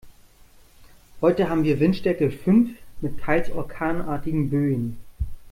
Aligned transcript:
Heute 1.21 1.47
haben 1.47 1.63
wir 1.63 1.79
Windstärke 1.79 2.31
fünf 2.31 2.71
mit 3.01 3.19
teils 3.21 3.51
orkanartigen 3.51 4.49
Böen. 4.49 4.97